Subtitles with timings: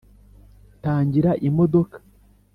[0.81, 1.97] tangira imodoka.